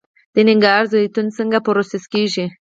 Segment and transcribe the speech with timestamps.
[0.33, 2.45] د ننګرهار زیتون څنګه پروسس کیږي؟